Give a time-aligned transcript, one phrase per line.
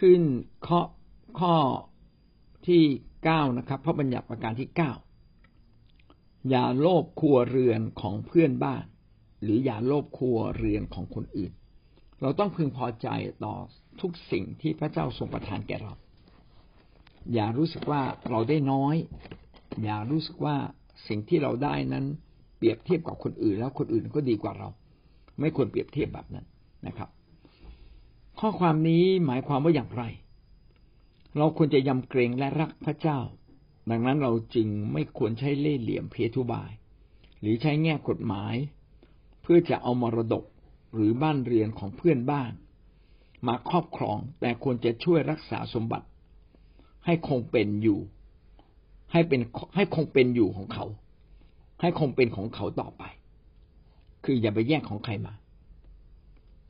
[0.00, 0.22] ขึ้น
[0.66, 0.80] ข้อ
[1.40, 1.56] ข้อ
[2.66, 2.82] ที่
[3.24, 4.92] เก้านะครับพระบัญญัติประการที่เก้า
[6.48, 8.84] อย่าโลภครัวเรือนของเพื่อนบ้าน
[9.42, 11.52] หรืออย่าโลภครัวเรือนของคนอื่น
[12.20, 13.08] เราต้องพึงพอใจ
[13.44, 13.54] ต่อ
[14.00, 15.92] ทุกสิ่งที่พระเจ้าทรงประทานแก่เรา
[17.34, 18.96] อย่ารู้สึกว่าเราได้น้อย
[19.82, 20.56] อย่ารู้สึกว่า
[21.08, 22.04] สิ่งที่เราได้นั้น
[22.56, 24.68] เปรียบเทียบกับคนอื่น แล้วคนอื่นก็ดีกว่าเรา
[25.40, 26.46] ไม่ควรเปรียบเทียบแบบนั้น
[26.86, 27.08] นะครับ
[28.40, 30.04] ข้อความนี้หมายความว่าอย่างไร
[31.36, 33.18] เราควรจะยำเกรงและรักพระเจ้า
[33.90, 36.70] ดังนั้นเราจึงไม่ควรใช้เล่ห์เหลี่ยมเพทุบาย
[37.40, 38.54] หรือใช้แง่กฎหมาย
[39.42, 40.44] เพื่อจะเอามรดก
[40.94, 42.52] หรือบ้านเรือนของเพื่อนบ้าน
[43.46, 46.06] มาครอบครองแต่ควรจะช่วยรักษาสมบัติ
[47.06, 47.98] ให้คงเป็นอยู่
[49.12, 49.40] ให้เป็น
[49.74, 50.86] ให้คงเป็นอยู่ของเขา
[51.80, 53.02] ให้คงเป็นของเขาต่อไป
[54.24, 55.34] คืออย่าไปแย่งของใครมา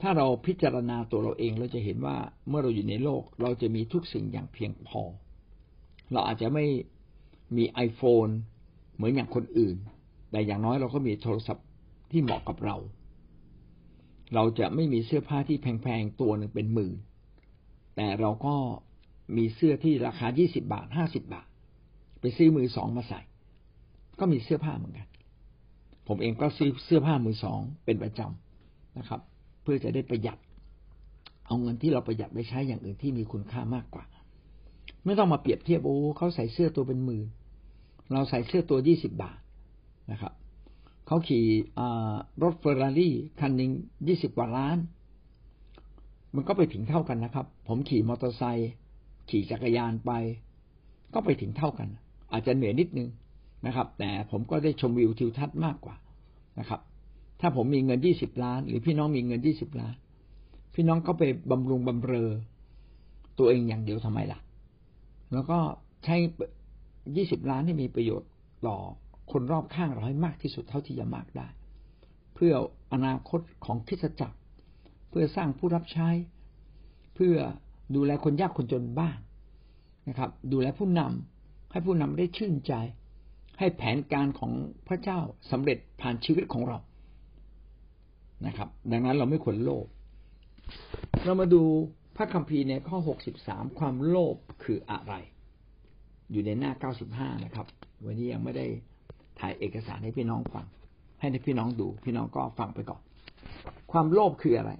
[0.00, 2.16] ถ้าเราพิจารณาตัวเราเองเราจะเห็นว่า
[2.48, 5.02] เมื่อเราอยู่ในโลก เราจะมีทุกสิ่งอย่างเพียงพอ
[6.12, 6.66] เราอาจจะไม่
[7.56, 8.26] มีไอโฟน
[8.94, 9.76] เหมือนอย่างคนอื่น
[10.30, 11.66] แต่อย่างน้อยเราก็มีโทรศัพท์
[12.10, 12.76] ที่เหมาะกับเรา
[14.34, 16.96] เราจะไม่มีเสื้อผ้าที่แพงๆตัวหนึ่งเป็นหมื่น
[17.96, 18.54] แต่เราก็
[19.36, 21.46] มีเสื้อที่ราคายี่สิบาทห้าสิบาท
[22.20, 23.20] ไปซื้อมือสองมาใส่
[24.18, 25.08] ก็มีเสื้อผ้าเหมือนกัน
[26.08, 29.20] ผมเองก็ซื้อเสื้อผ้ามือสองเป็นประจำนะครับ
[29.72, 30.38] พื่อจะได้ประหยัด
[31.46, 34.04] เอาเงินที่เราประหยัดไปใช้อย่างอื่นที่มีคุณค่ามากกว่า
[35.04, 37.26] ไม่ต้องมาเปรียบเทียบโอ้เขาใส่เสื้อตัวเป็นหมื่น
[38.12, 39.38] เราใส่เสื้อตัวยี่สิบบาท
[40.12, 40.32] นะครับ
[41.06, 41.44] เขาขี่
[42.42, 43.70] รถเฟอร์รารี่คันหนึ่ง
[44.08, 44.78] ยี่สิบกว่าล้าน
[46.34, 48.70] มันก็ไปถึงเท่ากันนะครับ ผมขี่มอเตอร์ไซค์
[49.30, 50.10] ขี่จักรยานไป
[51.14, 51.88] ก็ไปถึงเท่ากัน
[52.32, 53.08] อาจจะเหนื่อยนิดนึง
[53.66, 55.96] นะครับ แต่ผมก็ได้ชมวิวทิวทัศน์มากกว่า
[56.58, 56.80] นะครับ
[57.40, 59.94] ถ้าผมมีเงินยี่สิบล้าน หรือพี่น้องมีเงินยี่สิบล้าน
[60.74, 62.30] พี่น้องก็ไปบำรุงบำเรอ
[63.38, 64.38] ตัวเองอย่างเดียวทำไมล่ะ
[65.32, 65.58] แล้วก็
[66.04, 66.16] ใช้
[67.16, 68.30] ยี่สิบล้านที่มีประโยชน์
[68.66, 68.76] ต่อ
[69.32, 71.48] คนรอบข้างเราให้มากที่สุดเท่าที่จะมากได้
[72.34, 72.52] เพื่อ
[72.92, 74.38] อนาคตของคิสจักร
[75.10, 76.08] เพื่อสร้างผู้รับใช้
[77.14, 77.36] เพื่อ
[77.94, 79.16] ดูแลคนยากคนจนบ้าง
[80.08, 82.72] นะครับ ดูแลผู้นำให้ผู้นำได้ชื่นใจ
[83.58, 84.52] ให้แผนการของ
[84.88, 85.18] พระเจ้า
[85.50, 86.78] สำเร็จผ่านชีวิตของเรา
[88.46, 89.86] นะครับ ดังนั้นเราไม่ควรโลภ
[91.24, 91.62] เรามาดู
[92.16, 95.14] พระคัมภีร์ในข้อหกสิบสามความโลภคืออะไร
[96.30, 97.66] อยู่ในหน้าเก้าสิบห้านะครับ
[98.04, 98.66] วันนี้ยังไม่ได้
[99.38, 100.66] ถ่ายเอกสารให้พี่น้องฟัง
[101.20, 103.02] ให้พี่น้องดู พี่น้องก็ฟังไปก่อน
[103.92, 104.72] ความโลภคืออะไร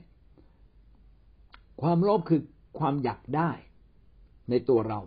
[1.83, 2.41] ความโลภคือ
[2.79, 3.51] ความอยากได้
[4.51, 5.01] ในตัวเรา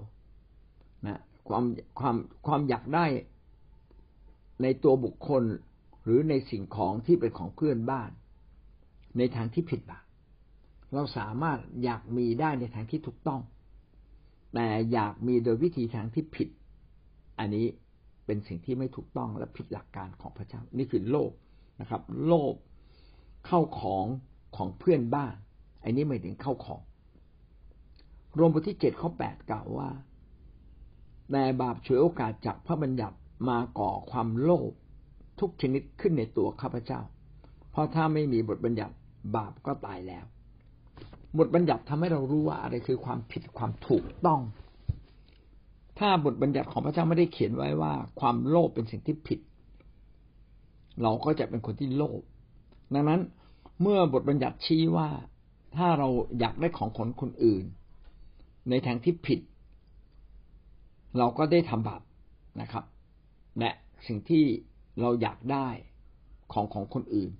[1.07, 1.63] นะความ
[1.99, 2.15] ความ
[2.47, 3.05] ความอยากได้
[4.63, 5.43] ในตัวบุคคล
[6.03, 8.09] หรือในสิ่งของที่เป็นของเพื่อนบ้าน
[9.17, 10.05] ในทางที่ผิดบาป
[10.93, 13.41] เราสามารถอยากมีได้ในทางที่ถูกต้อง
[14.53, 16.49] แต่อยากมีโดยวิธีทางที่ผิด
[17.39, 17.65] อันนี้
[18.25, 21.31] เป็นสิ่งที่ไม่ถูกต้องและผิดหลักการของพระเจ้า นี่คือโลภ
[21.81, 22.55] นะครับ โลภ
[23.45, 24.05] เข้าของ
[24.55, 25.35] ของเพื่อนบ้าน
[25.83, 26.81] อันนี้ไม่ถึงเข้าของ
[28.37, 29.89] รวมบทที่เจ็ดข้อแปดกล่าวว่า
[31.31, 33.17] แต่บาปฉวยโอกาสจากพระบัญญัติ
[33.49, 34.71] มาก่อความโลภ
[35.39, 37.01] ทุกชนิดขึ้นในตัวข้าพเจ้า
[37.71, 38.93] เพราะถ้าไม่มีบทบัญญัติ
[39.35, 40.25] บาปก็ตายแล้ว
[41.37, 44.41] บทบัญญัติทำให้เรารู้ว่าอะไรคือความผิดความถูกต้อง
[45.99, 49.39] ถ้าบทบัญญัติของพระเจ้าไม่ได้เขียนไว้ว่า ความโลภเป็นสิ่งที่ผิด
[51.01, 52.21] เราก็จะเป็นคนที่โลภ
[52.93, 53.21] ดังนั้น
[53.81, 55.09] เมื่อบทบัญญัติชี้ว่า
[55.75, 57.65] ถ้าเราอยากได้ของคนคนอื่น
[58.69, 59.39] ในทางที่ผิด
[61.17, 62.01] เราก็ได้ทำบาป
[62.61, 62.83] นะครับ
[63.59, 63.71] และ
[64.07, 64.43] สิ่งที่
[65.01, 65.67] เราอยากได้
[66.53, 67.31] ของของคนอื่น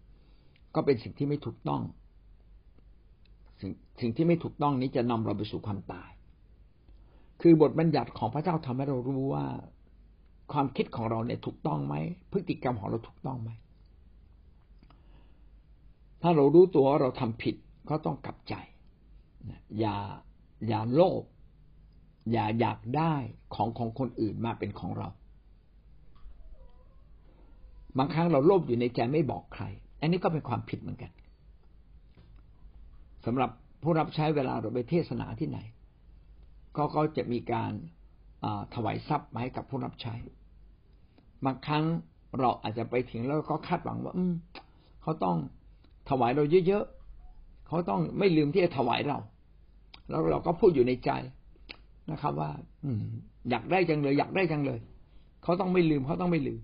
[0.76, 1.82] ก็เป็นสิ่งที่ไม่ถูกต้อง
[3.62, 6.12] สิ่งสิ่งที่ไม่ถูกต้องนี้จะนำเราไปสู่ความตาย
[7.42, 9.46] คือบทบัญญัติของพระเจ้าทำให้เรารู้ว่า
[10.52, 11.96] ความคิดของเราเนี่ยถูกต้องไหม
[12.32, 13.50] พฤติกรรมของเราถูกต้องไหม
[16.22, 17.56] ถ้าเรารู้ตัวว่าเราทำผิด
[17.90, 18.54] ก็ต้องกลับใจ
[19.80, 19.98] อย่า
[20.68, 21.24] อย่าโลภ
[22.32, 23.14] อย่าอยากได้
[23.56, 25.08] ของของคนอื่นมาเป็นของเรา
[27.98, 29.64] บางครั้งเราโลภอยู่ในใจไม่บอกใคร
[30.04, 31.12] อันนี้ก็เป็นความผิดเหมือนกัน
[33.26, 33.50] สำหรับ
[33.84, 35.60] ผู้รับใช้เวลาเราไปเทศนาที่ไหน
[36.78, 37.72] ก็ก็จะมีการ
[38.76, 40.16] ถวายทรัพย์มาให้กับผู้รับใช้
[41.46, 41.86] บางครั้ง
[42.40, 44.34] เราอาจจะไปถึงแล้วก็คาดหวังว่า อืม
[45.02, 45.38] เขาต้อง
[46.10, 49.18] ถวายเราเยอะๆเขาต้องไม่ลืมที่จะถวายเรา
[50.10, 51.12] แล้วเราก็พูดอยู่ในใจ
[52.12, 52.52] นะครับ ว่า
[52.86, 53.04] อืม
[53.50, 54.80] อยากได้จังเลย อยากได้จังเลย
[55.44, 56.60] เขาต้องไม่ลืมเขาต้องไม่ลืม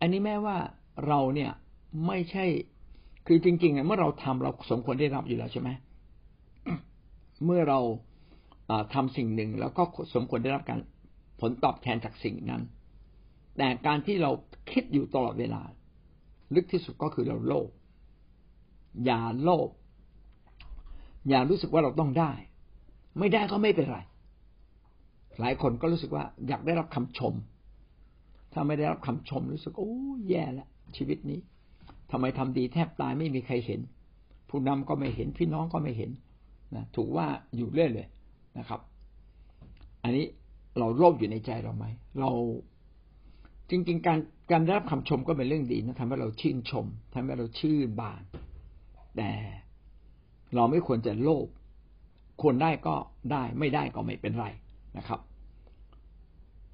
[0.00, 0.56] อันนี้แม้ว่า
[1.08, 1.50] เราเนี่ย
[2.06, 2.44] ไม่ใช่
[3.26, 5.70] คือจริงๆเมื่อเราทำเราสมควรได้รับอยู่แล้วใช่ไหม
[7.44, 7.80] เมื่อเรา
[8.94, 9.82] ทำสิ่งหนึ่งแล้วก็
[10.14, 10.80] สมควรได้รับการ
[11.40, 12.62] ผลตอบแทนจากสิ่งนั้น
[13.56, 14.30] แต่การที่เรา
[14.70, 15.62] คิดอยู่ตลอดเวลา
[16.54, 17.68] ลึกที่สุดก็คือเราโลภ
[19.04, 19.68] อย่าโลภ
[21.28, 22.32] อย่ารู้สึกว่าเราต้องได้
[23.18, 23.98] ไม่ได้ก็ไม่เป็นไร
[25.40, 27.34] หลายคนก็รู้สึกว่าอยากได้รับคำชม
[28.52, 29.92] ถ้าไม่ได้รับคำชมรู้สึกโอ้
[30.28, 31.40] แย่แล้วชีวิตนี้
[32.12, 33.80] ทำไมทำดีแทบตายไม่มีใครเห็น
[34.50, 36.10] ผู้นำก็ไม่เห็นพี่น้องก็ไม่เห็น
[36.74, 37.26] นะถูกว่า
[37.56, 38.06] อยู่เรื่อยเลย
[38.58, 38.80] นะครับ
[40.02, 40.26] อันนี้
[40.78, 41.86] เราโลภอยู่ในใจเราไหม
[42.20, 42.30] เรา
[43.70, 44.18] จริงๆ การ
[44.50, 48.22] การรับคำชมก็เป็นเรื่องดีนะทำให้เราชื่นชมทำให้เราชื่นบาน
[49.16, 49.30] แต่
[50.54, 51.46] เราไม่ควรจะโลภ
[52.42, 52.94] ควรได้ก็
[53.32, 54.46] ได้ไม่ได้ก็ไม่เป็นไร
[54.96, 55.20] นะครับ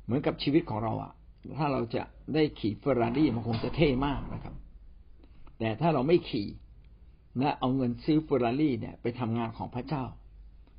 [0.05, 1.13] เหมือนกับชีวิตของเราอะ
[1.59, 2.03] ถ้าเราจะ
[2.35, 4.55] ได้ขี่เฟอร์รารี่มันคงจะเท่มากนะครับ
[5.59, 6.49] แต่ถ้าเราไม่ขี่
[7.39, 10.05] และเอาเงินซื้อเฟอร์รารี่เนี่ยไปทำงานของพระเจ้า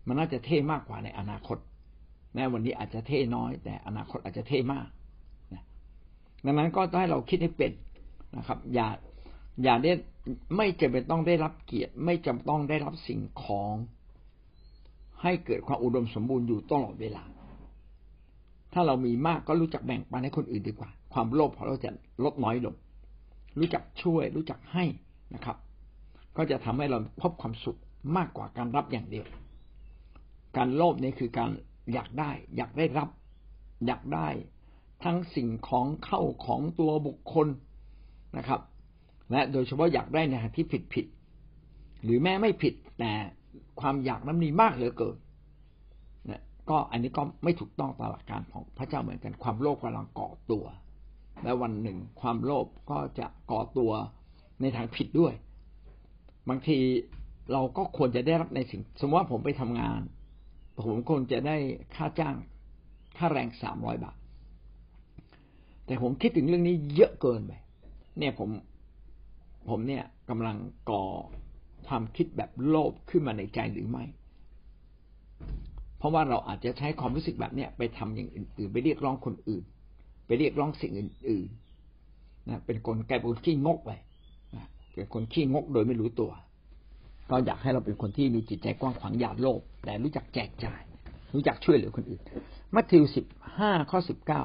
[0.08, 1.58] มันน่าจะเท่มากกว่าในอนาคต
[2.34, 4.88] แม้วันนี้อาจจะเท่น้อย แต่อนาคตอาจจะเท่มาก
[6.46, 7.72] ดังนั้นก็ต้องให้เราคิดให้เป็น
[8.38, 8.88] นะครับ อย่า
[9.64, 9.92] อย่าได้
[10.58, 13.76] ไม่จำเป็นต้องได้รับเกียรติ ไม่จำต้องได้รับสิ่งของ
[15.24, 17.24] ให้เกิดความอุดมสมบูรณ์อยู่ตลอดเวลา
[18.74, 21.92] ถ้าเรามีมากก็รู้จักแบ่งปันให้คนอื่นดีกว่า ความโลภของเราจะ
[22.24, 22.76] ลดน้อยลง
[23.58, 24.86] รู้จักช่วย รู้จักให้
[25.36, 25.58] นะครับ
[26.38, 27.80] ก็จะทำให้เราพบความสุข
[28.18, 29.26] มากกว่าการรับอย่างเดียว
[30.58, 31.52] การโลภนี่คือการ
[31.94, 33.10] อยากได้ อยากได้รับ
[33.86, 34.28] อยากได้
[35.04, 37.48] ทั้งสิ่งของเข้าของตัวบุคคล
[38.38, 38.62] นะครับ
[39.32, 41.06] และโดยเฉพาะอยากได้ในทางที่ผิดผิด
[42.04, 43.12] หรือแม้ไม่ผิดแต่
[43.82, 45.18] ความอยากนั้นมีมากเหลือเกิน
[46.30, 50.66] นะก็อันนี้ก็ไม่ถูกต้องตามหลักการของพระเจ้าเหมือนกันความโลภกำลังก่อตัว
[51.44, 53.92] และวันหนึ่งความโลภก็จะก่อตัว
[54.62, 55.34] ในทางผิดด้วย
[56.50, 56.78] บางที
[57.52, 60.02] เราก็ควรจะได้รับในสิ่ง สมมติว่าผมไปทำงาน
[60.86, 61.58] ผมควรจะได้
[61.96, 62.36] ค่าจ้าง
[63.18, 64.18] ค่าแรงสามร้อยบาท
[65.86, 67.54] แต่ผมคิดถึงเรื่องนี้เยอะเกินไป
[68.20, 68.50] เนี่ยผม
[69.70, 70.58] ผมเนี่ยกำลัง
[70.90, 71.06] ก่อ
[71.88, 74.04] ความคิดแบบโลภขึ้นมาในใจหรือไม่
[75.98, 79.64] เพราะว่าเราอาจจะใช้ความรู้สึกแบบเนี้ยไปทำอย่างอื่นๆ ไปเรียกร้องคนอื่น
[80.30, 83.92] ไปเรียกร้องสิ่งอื่นๆนะเป็นคนกลายเป็นขี้งกไป
[84.96, 86.32] เป็นคนขี้งกโดยไม่รู้ตัว
[87.30, 90.82] ก็อยากให้เราเป็นคนที่มีจิตใจกว้างขวางหยาโลภแต่รู้จักแจกจ่าย
[91.34, 92.22] รู้จักช่วยเหลือคนอื่น
[92.76, 93.26] มัทธิวสิบ
[93.58, 94.42] ห้าข้อสิบเก้า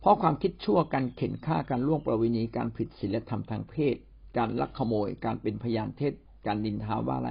[0.00, 3.96] เพราะความคิดชั่วการเข็นฆ่าการล่วงประเวณีการผิดศีลธรรมทางเพศ
[4.36, 6.12] การลักขโมย การเป็นพยานเท็จ
[6.46, 7.28] การนินทาว่าอะไร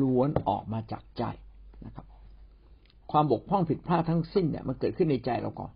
[0.00, 1.24] ล้วนออกมาจากใจ
[1.84, 2.06] นะครับ
[3.12, 5.72] ความบกพร่องผิดพลาดทั้งสิ้นเนี่ยมันเกิดขึ้นในใจเราก่อน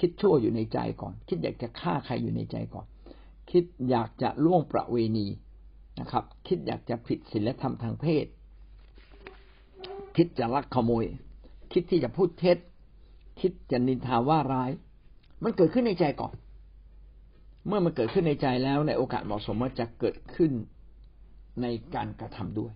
[0.00, 2.86] คิดชั่วอยู่ในใจก่อน คิดอยากจะฆ่าใครอยู่ในใจก่อน
[3.50, 5.26] คิดอยากจะล่วงประเวณี
[6.00, 8.26] นะครับ คิดอยากจะผิดศีลธรรมทางเพศ
[10.16, 11.04] คิดจะลักขโมย
[11.72, 12.58] คิดที่จะพูดเท็จ
[13.40, 14.70] คิดจะนินทาว่าร้าย
[15.42, 16.34] มันเกิดขึ้นในใจก่อน
[17.66, 20.52] เมื่อมันเกิดขึ้นในใจแล้วในโอกาสเหมาะสมว่าจะเกิดขึ้น
[21.62, 22.72] ในการกระทำด้วย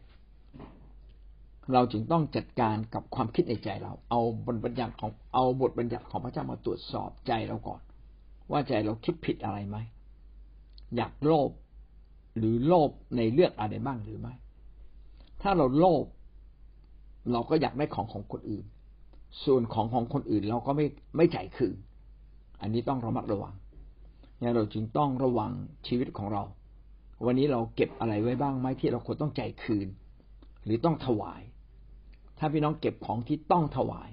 [1.72, 7.80] เราจึงต้องจัดการกับความคิดในใจเรา เอาบทบัญญัติของเอาบทบัญญัติของพระเจ้ามาตรวจสอบใจเราก่อน
[8.50, 9.76] ว่าใจเราคิดผิดอะไรไหม
[10.96, 11.50] อยากโลภ
[12.38, 14.34] หรือโลภในเรื่องอะไรบ้างหรือไม่
[15.42, 16.04] ถ้าเราโลภ
[17.32, 18.64] เราก็อยากได้ของของคนอื่น
[19.44, 20.86] ส่วนของของคนอื่นเราก็ไม่
[21.16, 21.76] ไม่จ่ายคืน
[22.60, 23.54] อันนี้ต้องระมัดระวัง
[24.38, 25.52] เนี่ยเราจึงต้องระวัง
[25.86, 26.42] ชีวิตของเรา
[27.26, 29.88] วันนี้เราเก็บอะไรไว้บ้างไหมที่เราควรต้องใจคืน
[30.64, 31.42] หรือต้องถวาย
[32.38, 34.10] ถ้าพี่น้องเก็บของที่ต้องถวาย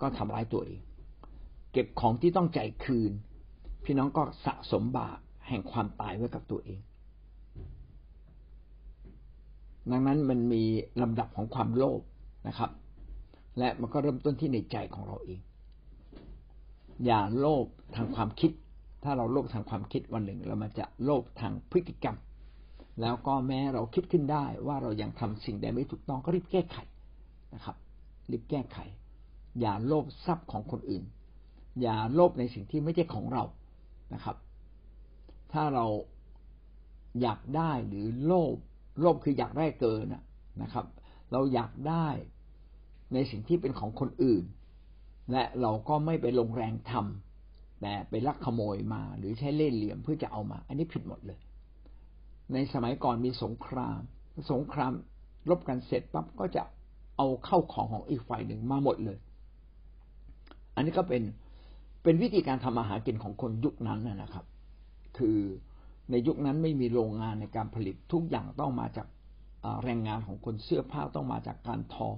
[0.00, 0.80] ก็ทำร้ายตัวเอง
[1.72, 3.12] เก็บของที่ต้องใจคืน
[3.84, 6.80] พี่น้องก็สะสมบาปแห่งความตายไว้กับตัวเอง
[9.90, 10.62] ดังนั้นมันมี
[11.02, 12.00] ลำดับของความโลภ
[12.48, 12.70] นะครับ
[13.58, 15.40] และมันก็เริ่มต้นที่ในใจของเราเอง
[17.04, 18.50] อย่าโลภทางความคิด
[19.04, 22.16] ถ้าเราโลภทางความคิดวันหนึ่ง เรามาจะโลภทางพฤติกรรม
[23.00, 26.76] แล้วก็แม้เราคิดขึ้นได้ว่าเรายังทำสิ่งใดไม่ถูกต้องก็รีบแก้ไข
[27.54, 27.76] นะครับ
[28.30, 28.78] รีบแก้ไข
[29.60, 31.04] อย่าโลภทรัพย์ของคนอื่น
[31.82, 33.44] อย่าโลภในสิ่งที่ไม่ใช่ของเรา
[34.14, 34.36] นะครับ
[35.52, 35.86] ถ้าเรา
[37.22, 38.54] อยากได้หรือโลภ
[39.00, 40.06] โลภคืออยากได้เกิน
[40.62, 40.86] นะครับ
[41.32, 42.08] เราอยากได้
[43.14, 44.44] ในสิ่งที่เป็นของคนอื่น
[45.32, 51.40] และเราก็ไม่ไปลงแรงทำแต่ไปลักขโมยมาหรือใช้เล่ห์เหลี่ยมเพื่อจะเอามา อันนี้ผิดหมดเลย
[52.52, 54.00] ในสมัยก่อนมีสงคราม
[54.52, 54.92] สงคราม
[55.48, 56.62] รบกันเสร็จปั๊บก็จะ
[57.20, 59.18] เอาเข้าของของอีกฝ่ายหนึ่งมาหมดเลย
[60.74, 61.22] อันนี้ก็เป็น
[62.02, 64.44] เป็นวิธีการทำอาหารกินของคนยุคนั้นนะครับ
[65.18, 65.38] คือ
[66.10, 69.06] ในยุคนั้นไม่มีโรงงานในการผลิตทุกอย่างต้องมาจาก
[69.84, 72.08] แรงงานของคนเสื้อผ้าต้องมาจากการทอ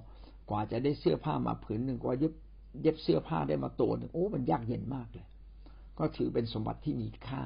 [0.48, 2.34] กว่าจะได้เสื้อผ้ามาผืนหนึ่งกว่าเย็บ
[2.82, 5.26] เย็บเสื้อผ้าได้มาตัวหนึ่งโอ้มันยากเย็นมากเลย
[5.98, 7.42] ก็ถือเป็นสมบัติที่มีค่า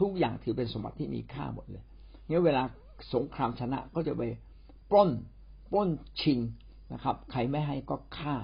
[0.00, 1.84] ทุกอย่างถือเป็นสมบัติที่มีค่าหมดเลย
[2.26, 2.62] เนี่ยเวลา
[3.14, 4.22] สงครามชนะก็จะไป
[4.90, 5.10] ปล้น
[5.72, 5.88] ป้น
[6.20, 6.38] ชิง
[6.92, 8.36] นะครับ ใครไม่ให้ก็ฆ่า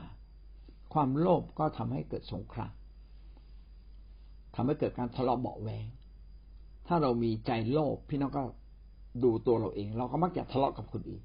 [0.92, 2.72] ความโลภก็ทำให้เกิดสงคราม
[4.54, 5.86] ทำให้เกิดการทะเลาะเบาแหวง
[6.86, 8.42] ถ้าเรามีใจโลภพี่น้องก็
[9.24, 11.22] ดูตัวเราเอง เราก็มักจะทะเลาะกับคนอื่น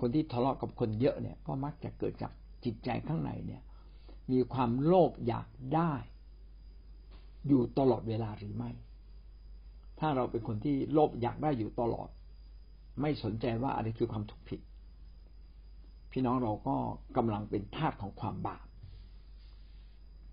[0.00, 2.32] คนที่ทะเลาะกับคนเยอะเนี่ย ก็มักจะเกิดจาก
[2.64, 3.62] จิตใจข้างในเนี่ย
[4.32, 5.92] มีความโลภอยากได้
[7.48, 8.70] อยู่ตลอดเวลาหรือไม่
[10.00, 12.08] ถ้าเราเป็นคนที่โลภอยากได้อยู่ตลอด
[13.00, 14.60] ไม่สนใจว่าอะไรคือความถูกผิด
[16.12, 16.76] พี่น้องเราก็
[17.16, 18.66] กำลังเป็นทาสของความบาป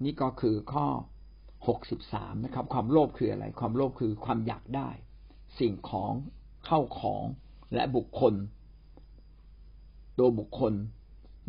[0.03, 0.85] นี่ก็คือข้อ
[1.67, 4.89] หกสิบสามนะครับ ความโลภคืออะไร ความโลภคือความอยากได้
[5.59, 6.13] สิ่งของ
[6.65, 7.23] เข้าของ
[7.73, 8.33] และบุคคล
[10.17, 10.73] ตัวบุคคล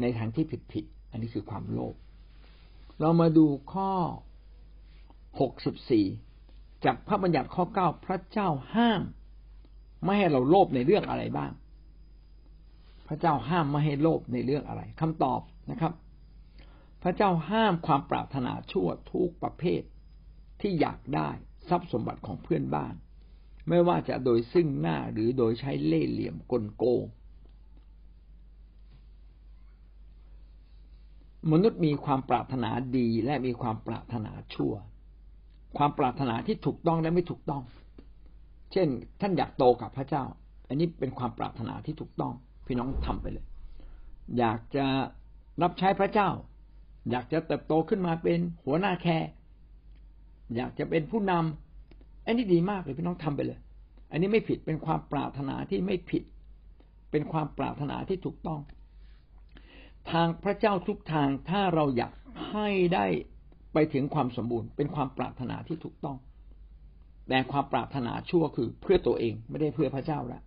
[0.01, 1.95] ในทางที่ผิดผิด อันนี้คือความโลภ
[3.01, 3.91] เรามาดูข้อ
[5.41, 6.07] หกสิบสี่
[6.85, 9.03] จากพระบัญญัติข้อเก้าพระเจ้าห้าม
[10.05, 11.51] ไม่ให้เราโลภในเรื่องอะไรบ้าง
[13.09, 15.93] พระเจ้าห้ามไม่ให้โลภในเรื่องอะไรคำตอบนะครับ
[17.03, 19.83] พระเจ้าห้ามความปรารถนาชั่วทุกประเภท
[20.61, 21.29] ที่อยากได้
[21.69, 22.95] ทรัพย์สมบัติของเพื่อนบ้าน
[23.69, 27.05] ไม่ว่าจะโดยซึ่งหน้าหรือโดยใช้เล่ห์เหลี่ยมกลโกง
[31.53, 34.75] มนุษย์มีความปรารถนาดีและมีความปรารถนาชั่ว
[35.79, 37.63] ความปรารถนาที่ถูกต้องและไม่ถูกต้อง
[38.73, 38.89] เช่น
[39.21, 40.25] ท่านอยากโตกับพระเจ้า
[40.69, 42.35] อันนี้เป็นความปรารถนาที่ถูกต้อง
[42.67, 43.47] พี่น้องทำไปเลย
[44.39, 44.87] อยากจะ
[45.63, 46.29] รับใช้พระเจ้า
[47.11, 49.31] อยากจะเติบโตขึ้นมาเป็นหัวหน้าแคร์
[50.57, 53.59] อยากจะเป็นผู้นำอันนี้ดีมากเลยพี่น้องทำไปเลย
[54.11, 56.23] อันนี้ไม่ผิดเป็นความปรารถนาที่ไม่ผิด
[57.11, 58.61] เป็นความปรารถนาที่ถูกต้อง
[60.11, 62.13] ทางพระเจ้าทุกทางถ้าเราอยาก
[62.51, 63.07] ให้ได้
[63.75, 66.17] ไปถึงความสมบูรณ์ เป็นความปรารถนาที่ถูกต้อง
[67.29, 70.41] แต่ความปรารถนาชั่วคือเพื่อตัวเองไม่ได้เพื่อพระเจ้าละ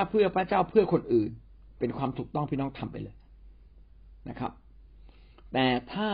[0.00, 1.30] ถ้าเพื่อพระเจ้าเพื่อคนอื่น
[1.78, 3.16] เป็นความถูกต้องพี่น้องทำไปเลย
[4.28, 4.52] นะครับ
[5.52, 6.08] แต่ถ้า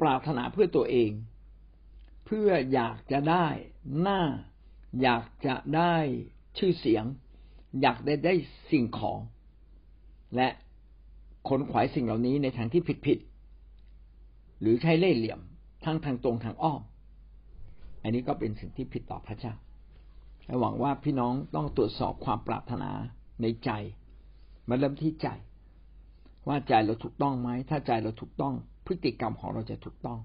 [0.00, 1.10] ปรารถนาเพื่อตัวเอง
[2.26, 3.46] เพื่ออยากจะได้
[4.00, 4.22] หน้า
[5.02, 5.94] อยากจะได้
[6.58, 7.04] ชื่อเสียง
[7.80, 8.34] อยากได้ได้
[8.70, 9.18] สิ่งของ
[10.36, 10.48] และ
[11.48, 13.18] ขนขวายสิ่งเหล่านี้ในทางที่ผิดผิด
[14.60, 15.40] หรือใช้เล่ห์เหลี่ยม
[15.84, 16.82] ทั้งทางตรงทางอ้อม
[18.02, 19.54] อันนี้ก็เป็นสิ่งที่ผิดต่อพระเจ้า
[20.60, 22.90] หวังว่าพี่น้องต้องตรวจสอบความปรารถนา
[23.42, 23.70] ในใจ
[24.68, 25.28] มาเริ่มที่ใจ
[26.48, 28.54] ว่าใจเราถูกต้องไหมถ้าใจเราถูกต้อง
[28.86, 30.18] พฤติกรรมของเราจะถูกต้อง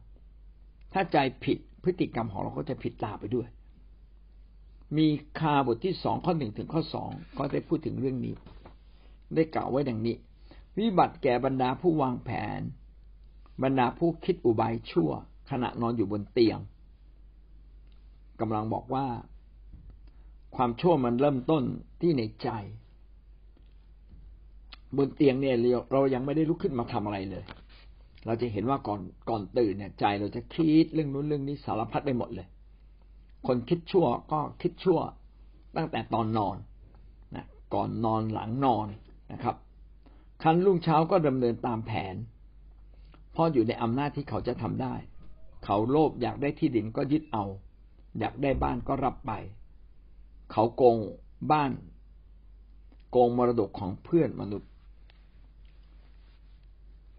[0.93, 3.47] ถ้าใจผิดพฤติกรรมของเราก็จะผิดตาไปด้วย
[4.97, 5.07] มี
[5.39, 8.33] คาบทที่สองข้อหนึ่งถึงข้อสองก็ได้พูดถึงเรื่องนี้
[9.35, 10.15] ได้กล่าวไว้ดังนี้
[10.77, 12.61] วิบัติแก่บรรดาผู้วางแผน
[13.63, 15.11] บรรดาผู้คิดอุบายชั่ว
[15.51, 16.59] ขณะนอนอยู่บนเตียง
[18.39, 19.05] กำลังบอกว่า
[20.57, 21.63] ความชั่วมันเริ่มต้น
[22.01, 22.49] ที่ในใจ
[24.97, 25.55] บนเตียงเนี่ย
[25.91, 27.43] เรายังไม่ได้ลุกขึ้นมาทำอะไรเลย
[28.25, 32.47] เราจะเห็นว่าก่อนก่อนตื่นเนี่ย ใจเราจะคิดเรื่องนู้นเรื่องนี้สารพัดไปหมดเลย
[33.47, 34.99] คนคิดชั่วก็คิดชั่ว
[35.75, 36.57] ตั้งแต่ตอนนอน
[37.35, 38.87] นะก่อนนอนหลังนอน
[39.31, 39.55] นะครับ
[40.43, 42.15] คันรุ่งเช้าก็ดำเนินตามแผน
[43.31, 44.95] เพราะอยู่ในอำนาจที่เขาจะทำได้
[45.63, 47.45] เขาโลภอยากได้ที่ดินก็ยึดเอา
[48.19, 49.31] อยากได้บ้านก็รับไป
[50.51, 50.97] เขาโกง
[51.51, 51.71] บ้าน
[53.11, 54.69] โกงมรดกของเพื่อนมนุษย์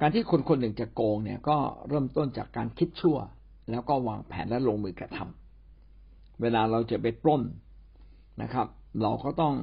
[0.01, 1.57] การที่คนคนหนึ่งจะโกงเนี่ยก็
[1.89, 3.19] เริ่มต้นจากการคิดชั่ว
[3.71, 7.43] แล้วก็วางแผนและลงมือกระทำเวลาเราจะไปปล้น
[8.43, 8.67] นะครับ
[9.03, 9.55] เราก็ต้อง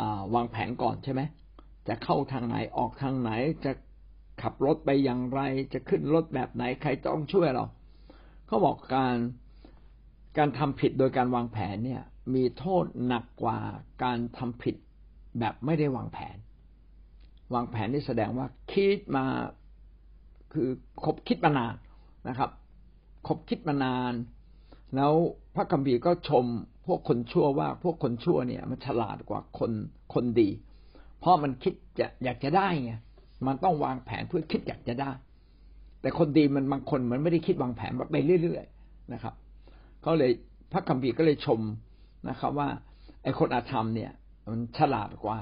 [0.00, 0.02] อ
[0.34, 1.22] วางแผนก่อนใช่ไหม
[1.88, 3.30] จะเข้าทางไหนออกทางไหน
[3.64, 3.72] จะ
[4.42, 5.40] ขับรถไปอย่างไร
[5.72, 7.64] จะขึ้นรถแบบไหนใครต้องช่วยเรา
[8.46, 9.16] เขาบอกการ
[10.38, 12.02] การทำผิดโดยการวางแผนเนี่ย
[12.34, 13.58] มีโทษหนักกว่า
[14.02, 14.76] การทำผิด
[15.38, 16.36] แบบไม่ได้วางแผน
[17.54, 19.24] วางแผนนี่แสดงว่าคิดมา
[20.52, 20.68] คือ
[21.04, 21.74] คบคิดมานาน
[22.28, 22.50] นะครับ
[23.26, 24.12] คบคิดมานาน
[24.96, 25.12] แล้ว
[25.54, 26.44] พระคัมภีร์ก็ชม
[26.86, 29.72] พวกคนชั่วว่าพวกคนชั่วเนี่ย มันฉลาดกว่าคน
[30.14, 30.48] คนดี
[31.18, 32.92] เพราะมันคิดจะอยากจะได้ไง
[33.46, 35.10] มันต้องวางแผนเพื่อคิดอยากจะได้
[36.00, 39.34] แต่คนดีมันบางคนมันไม่ได้คิดวางแผนไปเรื่อยๆนะครับ
[40.02, 40.30] เขาเลย
[40.72, 41.60] พระคัมภีร์ก็เลยชม
[42.28, 42.68] นะครับ ว่า
[43.22, 44.10] ไอ้คนอาธรรมเนี่ย
[44.50, 45.38] มันฉลาดกว่า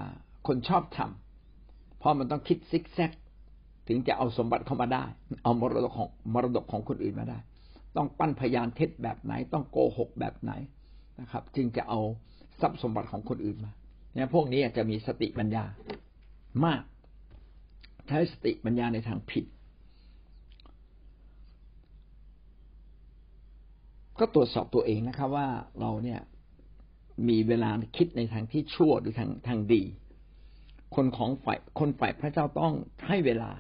[0.47, 3.11] คนชอบทำเพราะมันต้องคิดซิกแซก
[3.89, 5.05] ถึงจะเอาสมบัติเข้ามาได้
[5.45, 7.39] เอามรดกของมรดกของคนอื่นมาได้
[7.97, 10.53] ต้องปั้นพยานเท็จแบบไหน ต้องโกหกแบบไหน
[11.21, 12.01] นะครับ จึงจะเอา
[12.61, 13.73] ทรัพย์สมบัติของคนอื่นมา
[14.15, 15.65] เนี่ยพวกนี้จะมีสติปัญญา
[16.65, 16.83] มาก
[18.09, 19.45] ใช้สติปัญญาในทางผิด
[24.19, 25.47] ก็ตรวจสอบตัวเองนะครับว่า
[25.81, 26.21] เราเนี่ย
[27.29, 29.83] มีเวลาคิดในทางที่ชั่วหรือทางทางดี
[30.95, 32.75] คนของฝ่ายคนฝ่ายพระเจ้าต้อง
[33.09, 33.53] ให้เวลา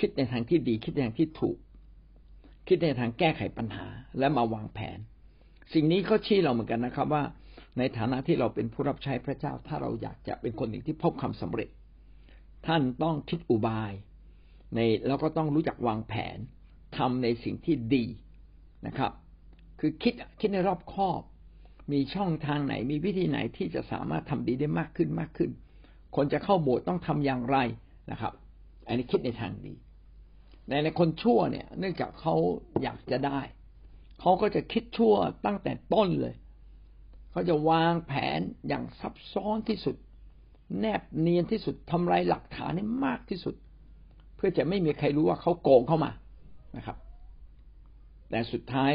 [0.00, 1.56] คิดในทางที่ดี คิดในทางที่ถูก
[2.68, 3.86] คิดในทางแก้ไขปัญหา
[4.18, 4.98] และมาวางแผน
[5.72, 7.24] สิ่งนี้ก็ชี้เราเหมือนกันนะครับว่า
[7.78, 11.68] ในฐานะที่เราเป็นผู้รับใช้พระเจ้า ถ้าเราอยากจะเป็นคนหนึ่งที่พบความสำเร็จ
[12.66, 13.92] ท่านต้องคิดอุบาย
[14.74, 16.38] ในแล้วก็ต้องรู้จักวางแผน
[16.96, 18.04] ทำในสิ่งที่ดี
[18.86, 19.12] นะครับ
[19.80, 21.20] คือคิดคิดในรอบคอบ
[21.92, 25.50] มีช่องทางไหนมีวิธีไหนที่จะสามารถทำดีได้มากขึ้นมากขึ้น
[26.16, 27.58] คนจะเข้าโบสถ์ต้องทำอย่างไร
[28.10, 28.32] นะครับ
[28.86, 29.74] อันนี้คิดในทางดี
[30.68, 32.34] ในในคนชั่วเนี่ย เนื่องจากเขา
[32.82, 33.40] อยากจะได้
[34.20, 35.14] เขาก็จะคิดชั่ว
[35.46, 36.34] ตั้งแต่ต้นเลย
[37.30, 39.96] เขาจะวางแผนอย่างซับซ้อนที่สุด
[40.80, 43.54] แนบเนียนที่สุดทำลายหลักฐานให้มากที่สุด
[44.36, 46.10] เพื่อจะไม่มีใครรู้ว่าเขาโกงเข้ามา
[46.76, 46.96] นะครับ
[48.30, 48.92] แต่สุดท้าย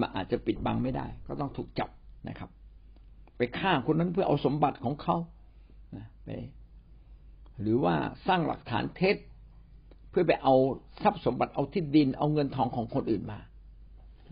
[0.00, 1.90] มันอาจจะปิดบังไม่ได้ ก็ต้องถูกจับ
[2.28, 2.50] นะครับ
[3.36, 5.16] ไปฆ่าคนนั้นเพื่อเอาสมบัติของเขา
[6.24, 6.30] ไป
[7.60, 7.94] หรือว่า
[8.26, 9.16] สร้างหลักฐานเท็จ
[10.10, 10.54] เพื่อไปเอา
[11.02, 13.38] ทรัพย์สมบัติเอาที่ดินเอาเงินทองของคนอื่นมา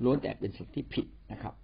[0.02, 1.54] ล้วนแต่เป็นสิ่งที่ผิดนะครับ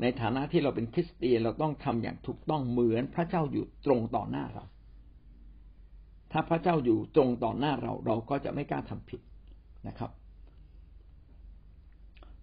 [0.00, 4.64] ในฐานะที่เราเป็นคริสเตียนเราต้องทำอย่างถูกต้องเหมือนพระเจ้าอยู่ตรงต่อหน้าเรา
[6.32, 9.20] ถ้าพระเจ้าอยู่ตรงต่อหน้าเรา เราก็จะไม่กล้าทำผิด
[9.88, 10.10] นะครับ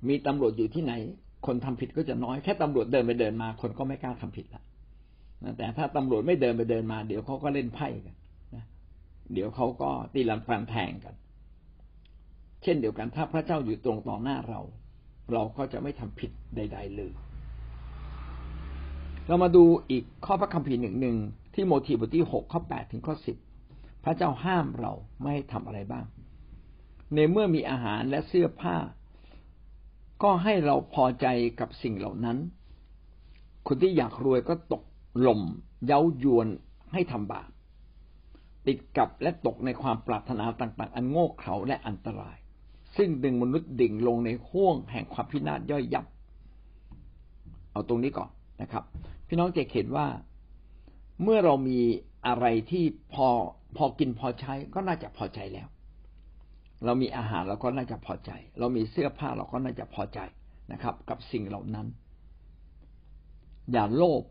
[0.07, 0.93] มีตำรวจอยู่ที่ไหน
[1.47, 4.63] คนทำผิดก็จะน้อยแค่ตำรวจเดินไปเดินมา คนก็ไม่กล้าทำผิดละ
[5.57, 8.15] แต่ถ้าตำรวจไม่เดินไปเดินมา เดี๋ยวเขาก็เล่นไพ่กัน
[8.55, 8.65] นะ
[9.33, 11.15] เดี๋ยวเขาก็ตีลันฟันแทงกัน
[12.63, 14.61] เช่นเดียวกันถ้าพระเจ้าอยู่ตรงต่อหน้าเรา
[15.33, 17.11] เราก็จะไม่ทำผิดใด ๆ เลย
[19.27, 21.17] เรามาดูอีกข้อพระคัมภีร์หนึ่งหนึ่ง
[21.53, 23.37] ที่โมทีบทที่หกข้อแปดถึงข้อสิบ
[24.03, 26.05] พระเจ้าห้ามเราไม่ให้ทำอะไรบ้าง
[27.13, 28.75] ในเมื่อมีอาหารและเสื้อผ้า
[30.23, 31.27] ก็ให้เราพอใจ
[31.59, 32.37] กับสิ่งเหล่านั้น
[33.67, 34.83] คนที่อยากรวยก็ตก
[35.21, 35.41] หล่ม
[35.85, 36.47] เย้ายวน
[36.93, 37.49] ให้ทำบาป
[38.67, 42.37] ติดกับและตกในความปรารถนาต่างๆ อันโง่เขลาและอันตราย
[42.97, 46.05] ซึ่งดึงมนุษย์ดิ่งลงในห้วงแห่งความพินาศย่อยยับ
[47.71, 48.29] เอาตรงนี้ก่อน
[48.61, 48.83] นะครับ
[49.27, 50.07] พี่น้องจะเห็นว่า
[51.23, 51.79] เมื่อเรามี
[52.27, 53.27] อะไรที่พอ
[53.77, 55.67] พอกินพอใช้ก็น่าจะพอใจแล้ว
[56.85, 60.19] เรามีอาหารเราก็น่าจะพอใจ เรามีเสื้อผ้าเราก็น่าจะพอใจ
[60.71, 61.87] นะครับ กับสิ่งเหล่านั้น
[63.71, 64.23] อย่าโลภ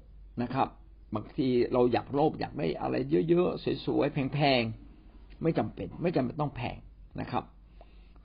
[0.43, 0.69] นะครับ
[1.15, 2.95] บางทีเราอยากโลภอยากได้อะไร
[3.29, 6.77] เยอะๆสวยๆแพงๆไม่จำเป็น ไม่จำเป็นต้องแพง
[7.21, 7.45] นะครับ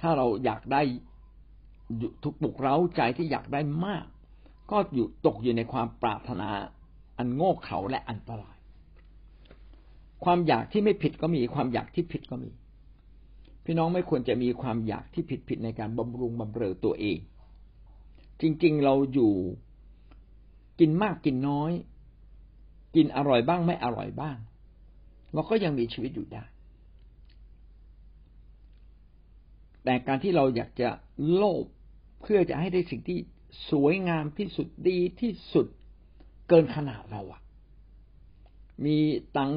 [0.01, 0.81] ถ้าเราอยากได้
[2.23, 4.05] ทุกปลุกเร้าใจที่อยากได้มาก
[4.71, 6.49] ก็อยู่ตกอยู่ในความปรารถนา
[7.17, 8.57] อันโง่เขลาและอันตราย
[10.23, 12.51] ความอยากที่ไม่ผิดก็มี ความอยากที่ผิดก็มี
[13.71, 17.19] พี่น้องไม่ควรจะมีความอยากที่ผิดๆในการบำรุงบำเรอตัวเอง
[18.41, 19.33] จริง ๆ เราอยู่
[20.79, 21.71] กินมากกินน้อย
[22.95, 24.37] กินอร่อยบ้างไม่อร่อยบ้าง
[25.33, 26.43] เราก็ยังมีชีวิตอยู่ได้
[29.83, 30.89] แต่การที่เราอยากจะ
[31.33, 31.63] โลภ
[32.21, 33.19] เพื่อจะให้ได้สิ่งที่
[33.69, 35.67] สวยงามที่สุดดีที่สุด
[36.47, 37.41] เกินขนาดเราอะ
[38.85, 38.97] มี
[39.37, 39.51] ตัง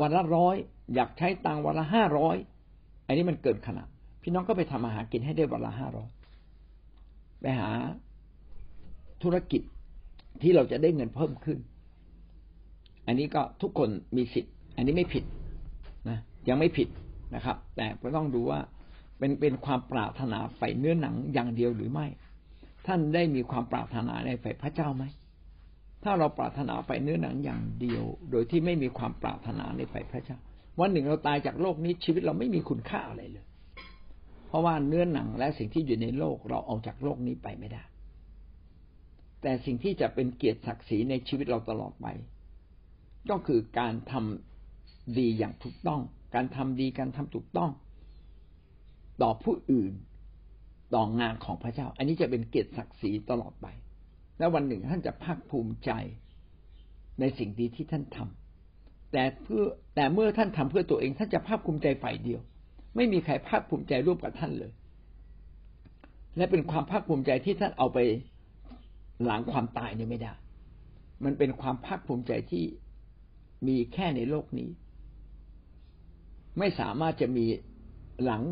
[0.00, 0.56] วันละร้อย
[0.94, 2.38] อยากใช้ตังวันละห้าร้อย
[3.06, 3.88] อันนี้มันเกินขนาด
[4.22, 6.08] พี่น้องก็ไปทำอาหารกินให้ได้วันละห้าร้อย
[7.40, 7.70] ไปหา
[9.22, 9.62] ธุรกิจ
[10.42, 11.58] ที่เราจะได้เงินเพิ่มขึ้น
[13.06, 15.24] อันนี้ก็ทุกคนมีสิทธิ์ อันนี้ไม่ผิด
[16.08, 16.88] นะ ยังไม่ผิด
[17.34, 18.60] นะครับ แต่ก็ต้องดูว่า
[19.18, 22.06] เป็นเป็นความปรารถนาใฝ่เนื้อหนังอย่างเดียวหรือไม่
[22.86, 25.04] ท่านได้มีความปรารถนาในฝ่ายพระเจ้าไหม
[26.04, 30.38] ถ้าเราปรารถนาฝ่ายเนื้อหนังอย่างเดียว โดยที่ไม่มีความปรารถนาในฝ่ายพระเจ้า
[30.80, 33.46] วันหนึ่งเราตายจากโลกนี้ชีวิตเราไม่มีคุณค่าอะไรเลย
[34.46, 37.82] เพราะว่าเนื้อหนังและสิ่งที่อยู่ในโลกเราเอาจากโลกนี้ไปไม่ได้
[39.42, 42.06] แต่สิ่งที่จะเป็นเกียรติศักดิ์ศรีในชีวิตเราตลอดไป
[43.30, 46.00] ก็คือการทำดีอย่างถูกต้อง
[46.34, 47.70] การทำดีการทำถูกต้อง
[49.22, 49.92] ต่อผู้อื่น
[50.94, 53.66] ต่องานของพระเจ้า อันนี้จะเป็นเกียรติศักดิ์ศรีตลอดไป
[54.38, 55.90] และวันหนึ่งท่านจะภาคภูมิใจ
[57.20, 58.43] ในสิ่งดีที่ท่านทำ
[59.14, 62.40] แต่เพื่อแต่เมื่อท่านทำเพื่อตัวเอง ท่านจะภาคภูมิใจฝ่ายเดียว
[62.96, 64.72] ไม่มีใครภาคภูมิใจร่วมกับท่านเลย
[66.36, 67.98] และเป็นความภาคภูมิใจที่ท่านเอาไป
[69.24, 70.32] หลังความตายเนี่ยไม่ได้
[71.24, 72.64] มันเป็นความภาคภูมิใจที่
[73.66, 74.68] มีแค่ในโลกนี้
[76.58, 77.46] ไม่สามารถจะมี
[78.24, 78.42] หลัง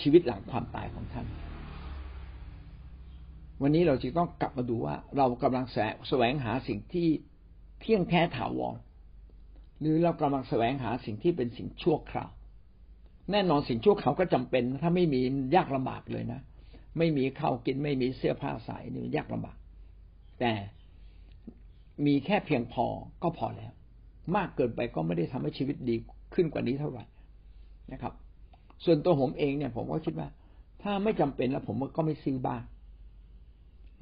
[0.00, 1.26] ชีวิตหลังความตายของท่าน
[3.62, 5.66] วันนี้เราจึงต้องกลับมาดูว่า เรากำลัง
[6.08, 7.08] แสวงหาสิ่งที่
[7.80, 8.76] เที่ยงแท้ถาวร
[9.80, 12.30] หรือเรากำลังแสวงหาสิ่งที่เป็นสิ่งชั่วคราว
[13.32, 15.20] แน่นอนสิ่งชั่วเขาวก็จำเป็น ถ้าไม่มี
[15.54, 16.40] ยากลำบากเลยนะ
[16.98, 19.56] ไม่มีข้าวกินไม่มีเสื้อผ้าใส่นี่ยากลำบาก
[20.40, 20.52] แต่
[22.06, 22.86] มีแค่เพียงพอ
[23.22, 23.72] ก็พอแล้ว
[24.36, 25.96] มากเกินไปก็ไม่ได้ทำให้ชีวิตดี
[26.34, 27.04] ขึ้นกว่านี้เท่าไหร่
[27.92, 28.12] นะครับ
[28.84, 30.28] ส่วนตัวผมเองเนี่ย ผมก็คิดว่า
[30.82, 32.62] ถ้าไม่จำเป็นแล้วผมก็ไม่ซื้อบ้าน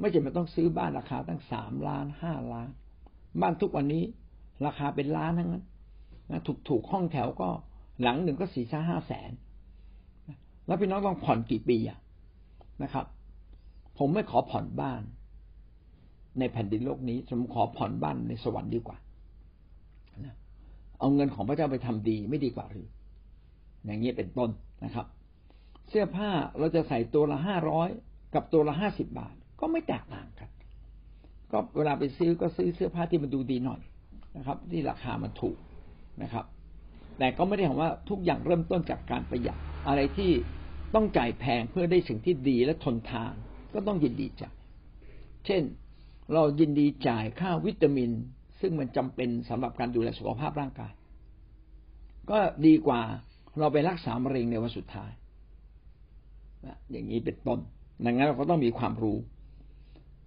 [0.00, 2.68] ไม่จำเป็นต้องซื้อบ้านราคาตั้งสามล้านห้าล้าน
[3.40, 4.02] บ้านทุกวันนี้
[4.64, 5.64] ราคาเป็นล้านทั้งนั้น
[6.30, 7.48] นะถูกถูกห้องแถวก็
[8.02, 9.30] หลังหนึ่งก็สี่ห้าแสน
[10.66, 11.98] แล้วพี่น้องต้องผ่อนกี่ปีอะ
[12.82, 13.06] นะครับ
[13.98, 15.02] ผมไม่ขอผ่อนบ้าน
[16.38, 18.98] ในแผ่นดินโลกนี้ผมขอผ่อนบ้านในสวรรค์ดีกว่า
[20.98, 22.88] เอาเงินของพระเจ้าไปทำดีไม่ดีกว่าหรือ
[23.84, 24.50] อย่างนี้เป็นต้น
[24.84, 25.06] นะครับ
[25.88, 27.88] เสื้อผ้าเราจะใส่ตัวละห้าร้อย
[28.34, 30.50] กับตัวละห้าสิบบาท ก็ไม่แตกต่างกัน
[31.50, 33.80] ก็เวลาไปซื้อก็ซื้อเสื้อผ้าที่มันดูดีหน่อย
[34.36, 35.56] นะครับ ที่ราคามันถูก
[36.22, 36.44] นะครับ
[37.18, 40.30] แต่ก็ไม่ได้บอกว่าทุกอย่างเริ่มต้นจากการประหยัดอะไรที่
[40.94, 43.34] ต้องจ่ายแพงเพื่อได้สิ่งที่ดีและทนทาน
[43.74, 44.54] ก็ต้องยินดีจ่าย
[45.46, 45.62] เช่น
[46.32, 48.10] เรายินดีจ่ายค่าวิตามิน
[48.60, 50.92] ซึ่งมันจำเป็นสำหรับการดูแลสุขภาพร่างกาย
[52.30, 53.00] ก็ดีกว่า
[53.58, 55.10] เราไปรักษามะเร็งในวันสุดท้าย
[56.90, 57.58] อย่างนี้เป็นต้น
[58.04, 59.18] ดังนั้นเราก็ต้องมีความรู้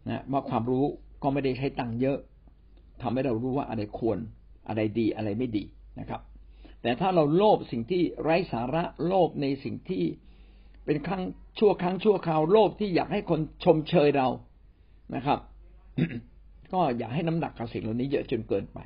[0.10, 0.86] นะว่าความรู้
[1.24, 2.18] ก็ไม่ได้ใช้ตังค์เยอะ
[3.02, 4.18] ทำให้เรารู้ว่าอะไรควร
[4.68, 5.64] อะไรดีอะไรไม่ดี
[6.00, 6.22] นะครับ
[6.82, 10.04] แต่ถ้าเราโลภสิ่งที่ไร้สาระโลภในสิ่งที่
[10.86, 11.24] เป็นครั้ง
[11.60, 14.28] ชั่วครั้งชั่วคราวโลภที่อยากให้คนชมเชยเรา
[15.16, 15.40] นะครับ
[16.74, 18.80] ก็อย่าให้น้ำหนักกับสิ่งเหล่านี้เยอะจนเกินไป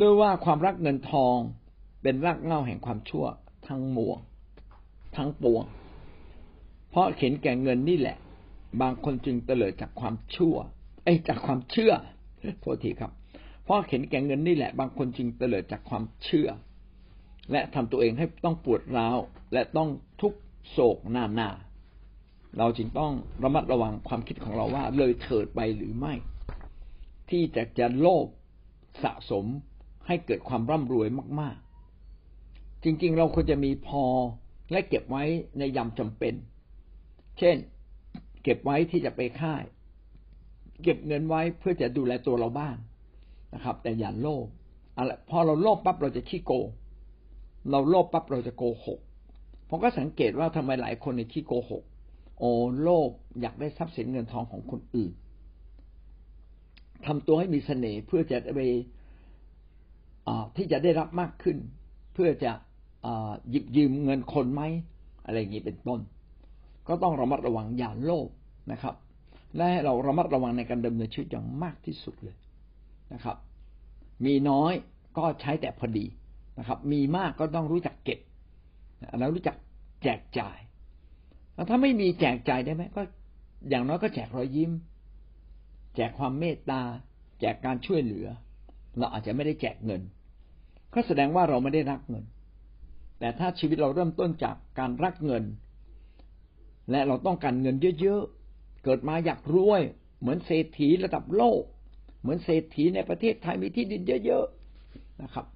[0.00, 1.36] ด้วยว่าความรักเงินทอง
[2.02, 3.24] เป็นรากเหง้าแห่งความชั่ว
[3.68, 4.18] ทั้งมวง
[5.16, 5.64] ทั้งปวง
[6.90, 8.16] เพราะเข็นแก่เงินนี่แหละ
[8.80, 10.54] บางคนจึงเตลิดจากความชั่ว
[11.06, 11.92] ไอ้จากความเชื่อ
[12.60, 13.12] โทษทีครับ
[13.64, 16.48] เพราะเข็นแก่เงินนี่แหละ บางคนจึงเตลิดจากความเชื่อ
[17.52, 19.18] และทำตัวเองให้ต้องปวดร้าว
[19.52, 19.88] และต้อง
[20.20, 20.34] ทุก
[20.70, 21.50] โศกหน้าหน้า
[22.58, 26.14] เราจึงต้องระมัดระวังความคิดของเราว่า เลยเถิดไปหรือไม่
[27.30, 28.26] ที่จะจะโลภ
[29.02, 29.46] สะสม
[30.06, 31.08] ให้เกิดความร่ำรวย
[31.40, 31.56] มาก
[32.20, 34.04] ๆ จริง ๆ เราควรจะมีพอ
[34.70, 35.24] และเก็บไว้
[35.58, 36.34] ในยามจำเป็น
[37.38, 37.56] เช่น
[38.42, 39.62] เก็บไว้ที่จะไปค่าย
[40.82, 42.76] เก็บเงินไว้เพื่อจะดูแลตัวเราบ้าง
[43.54, 44.46] นะครับ แต่อย่าโลภ
[44.96, 46.68] อะไรพอเราโลภปั๊บเราจะขี้โกง
[47.70, 48.98] เราโลภปั๊บเราจะโกหก
[49.68, 51.82] ผมก็สังเกตว่าทำไมหลายคนในที่โกหก
[52.38, 52.50] โอ้
[52.82, 53.10] โลภ
[53.40, 55.12] อยากได้ทรัพย์สินเงินทองของคนอื่น
[57.06, 58.60] ทำตัวให้มีเสน่ห์เพื่อจะไป
[60.56, 61.56] ที่จะได้รับมากขึ้น
[62.14, 62.52] เพื่อจะ
[63.50, 64.62] หยิบยืมเงินคนไหม
[65.24, 66.00] อะไรอย่างนี้เป็นต้น
[66.88, 68.28] ก็ต้องระมัดระวังอย่าโลภ
[68.72, 68.94] นะครับ
[69.56, 72.36] และเราระมัดระวังในการดำเนินชีวิตอย่างมากที่สุดเลย
[73.12, 73.36] นะครับ
[74.24, 74.72] มีน้อย
[75.16, 76.06] ก็ใช้แต่พอดี
[76.58, 78.20] นะครับ มีมากก็ต้องรู้จักเก็บ
[79.18, 79.56] แล้วรู้จัก
[80.02, 80.58] แจกจ่าย
[81.54, 83.02] แล้วถ้าไม่มีแจกจ่ายได้ไหมก็
[83.68, 84.72] อย่างน้อยก็แจกรอยยิ้ม
[85.96, 86.80] แจกความเมตตา
[87.40, 88.26] แจกการช่วยเหลือ
[88.98, 90.02] เราอาจจะไม่ได้แจกเงิน
[90.94, 92.24] ก็แสดงว่าเราไม่ได้รักเงิน
[93.18, 95.44] แต่ถ้าชีวิตเราเริ่มต้นจากการรักเงิน
[96.90, 98.22] และเราต้องการเงินเยอะ
[98.86, 99.82] เกิดมาอยากรวย
[100.20, 101.62] เหมือนเศรษฐีระดับโลก
[102.20, 105.46] เหมือนเศรษฐีในประเทศไทยมีที่ดินเยอะๆนะครับ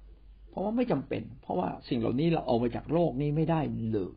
[0.49, 4.13] เพราะว่าไม่จำเป็น เพราะว่าสิ่งเหล่านี้เราเอามาจากโลกนี้ไม่ได้เลย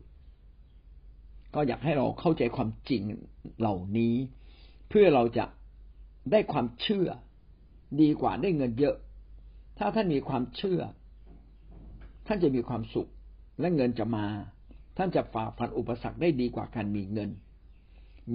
[1.55, 3.01] ก็อยากให้เราเข้าใจความจริง
[3.59, 4.15] เหล่านี้
[4.89, 5.45] เพื่อเราจะ
[6.31, 7.07] ได้ความเชื่อ
[8.01, 8.95] ดีกว่าได้เงินเยอะ
[9.77, 10.81] ถ้าท่านมีความเชื่อ
[12.27, 13.09] ท่านจะมีความสุข
[13.59, 14.25] และเงินจะมา
[14.97, 17.29] ท่านจะฝ่าฟันอุปสรรคได้ดีกว่าการมีเงิน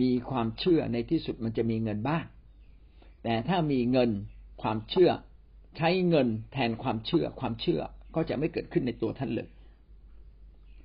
[0.01, 2.25] มีความเชื่อในที่สุดมันจะมีเงินบ้าง
[3.23, 4.11] แต่ถ้ามีเงิน
[4.63, 5.11] ความเชื่อ
[5.77, 7.81] ใช้เงินแทนความเชื่อความเชื่อ
[8.15, 9.49] ก็จะไม่เกิดขึ้นในตัวท่านเลย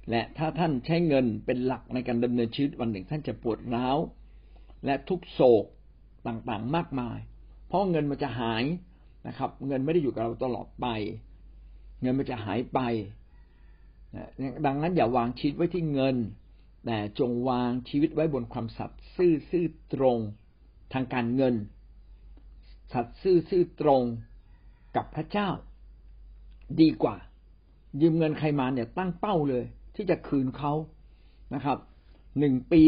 [0.09, 3.97] และถ้าท่านใช้เงินเป็นหลักในการดำเนินชีวิตวันหนึ่งท่านจะปวดร้าว
[4.85, 5.65] และทุกโศก
[6.27, 7.19] ต่างๆมากมาย
[7.67, 8.63] เพราะเงินมันจะหาย
[9.27, 10.87] นะครับ เงินไม่ได้อยู่กับเราตลอดไป
[12.01, 12.79] เงินมันจะหายไป
[14.65, 16.15] ดังนั้นอย่าวางชีวิตไว้ที่เงิน
[16.85, 20.17] แต่จงวางชีวิตไว้บนความสัตย์ซื่อซื่อตรง
[20.93, 21.55] ทางการเงิน
[22.93, 24.03] สัตย์ซื่อซื่อตรง
[24.95, 25.49] กับพระเจ้า
[26.81, 27.15] ดีกว่า
[28.01, 29.63] ยืมเงินใครมาเนี่ยตั้งเป้าเลย
[29.95, 30.73] ที่จะคืนเขา
[31.53, 31.77] นะครับ
[32.39, 32.83] หนึ่งปี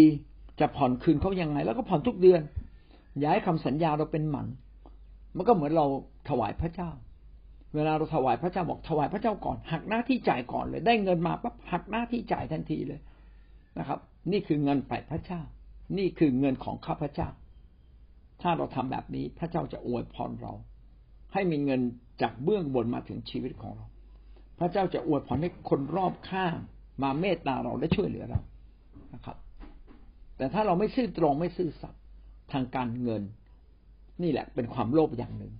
[0.59, 2.41] จะผ่อนคืนเขายังไง แล้วก็ผ่อนทุกเดือน
[3.23, 4.47] ย้ายคำสัญญาเราเป็นหมัน
[5.35, 5.85] มันก็เหมือนเรา
[6.29, 6.89] ถวายพระเจ้า
[7.75, 12.99] เวลาเราถวายพระเจ้าบอกถวายพระเจ้าก่อน หักหน้าที่จ่ายก่อนเลย ได้เงินมาปั๊บหักหน้าที่จ่ายทันทีเลย
[13.79, 13.99] นะครับ
[14.31, 15.41] นี่คือเงินไปพระเจ้า
[15.97, 17.29] นี่คือเงินของข้าพระเจ้า
[18.41, 20.53] ถ้าเราทำแบบนี้พระเจ้าจะอวยพรเรา
[21.33, 21.81] ให้มีเงิน
[22.21, 23.85] จากเบื้องบนมาถึงชีวิตของเรา
[24.59, 26.55] พระเจ้าจะอวยพรให้คนรอบข้าง
[27.03, 28.41] มาเมตตาเราและช่วยเหลือเรา
[29.13, 29.37] นะครับ
[30.37, 32.01] แต่ถ้าเราไม่ซื่อตรงไม่ซื่อสัตย์
[32.51, 33.23] ทางการเงิน
[34.23, 35.53] นี่แหละเป็นความโลภอย่างหนึ่ง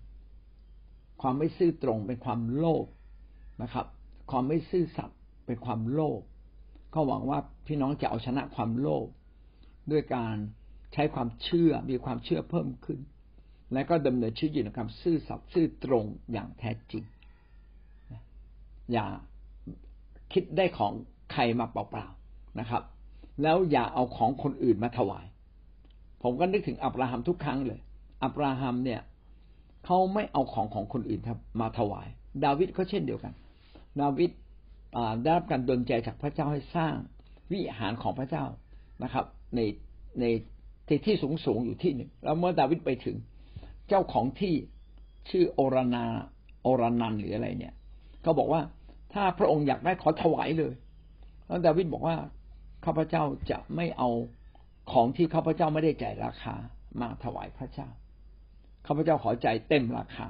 [1.22, 2.86] ความไม่ซื่อตรงเป็นความโลภ
[3.62, 3.86] นะครับ
[4.32, 6.22] ความไม่ซื่อสัตย์เป็นความโลภ
[6.94, 9.08] ก็หวังว่าพี่น้องจะเอาชนะความโลภ
[9.92, 10.36] ด้วยการ
[10.94, 13.00] ใช้ความเชื่อมีความเชื่อเพิ่มขึ้น
[13.74, 17.04] และก็ดำเนินชีวิตอยู่ในความซื่อสัตย์ซื่อตรงอย่างแท้จริง
[18.94, 19.08] อย่า
[20.34, 20.94] คิดได้ของ
[21.32, 22.84] ใครมาเปล่าๆนะครับ
[23.44, 25.26] แล้วอย่าเอาของคนอื่นมาถวาย
[26.24, 27.80] ผมก็นึกถึงอับราฮัมทุกครั้งเลย
[28.24, 29.02] อับราฮัมเนี่ย
[29.86, 31.22] เขาไม่เอาของของคนอื่น
[31.62, 32.08] มาถวาย
[32.46, 33.34] ดาวิดก็เช่นเดียวกัน
[34.02, 34.32] ดาวิด
[35.24, 36.96] ได้รับการดลใจจากพระเจ้าให้สร้าง
[37.52, 38.46] วิหารของพระเจ้า
[39.04, 39.60] นะครับ ใน
[40.20, 40.26] ใน
[40.88, 43.16] ที่ที่สูงสูงอยู่ที่หนึ่งแล้วเมื่อดาวิดไปถึง
[43.88, 44.54] เจ้าของที่
[45.30, 46.06] ชื่อโอรนา
[46.62, 47.74] โอรนันหรืออะไรเนี่ย
[48.22, 48.62] เขาบอกว่า
[49.14, 50.74] ถ้าพระองค์อยากได้ขอถวายเลย
[51.48, 52.18] แล้วดาวิดบอกว่า
[52.86, 54.10] ข้าพเจ้าจะไม่เอา
[54.92, 56.56] ของที่ข้าพเจ้าไม่ได้จ่ายราคา
[57.02, 57.90] มาถวายพระเจ้า
[58.88, 60.28] ข้าพเจ้าขอใจเต็มราคา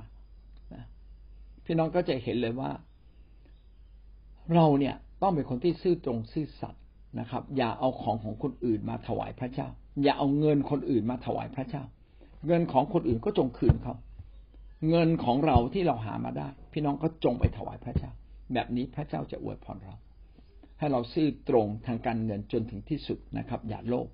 [1.65, 2.71] พี่น้องก็จะเห็นเลยว่า
[4.55, 6.83] เราเนี่ยต้องเป็นคนที่ซื่อตรงซื่อสัตย์
[7.19, 9.67] นะครับ อย่าเอาของของคนอื่นมาถวายพระเจ้า
[10.03, 11.83] อย่าเอาเงินคนอื่นมาถวายพระเจ้า
[12.47, 13.95] เงินของคนอื่นก็จงคืนเขา
[14.89, 18.11] เงินของเราที่เราหามาได้ พี่น้องก็จงไปถวายพระเจ้า
[18.53, 19.95] แบบนี้พระเจ้าจะอวยพรเรา
[20.79, 24.07] ให้เราซื่อตรงทางการเงินจนถึงที่สุดนะครับ อย่าโลภ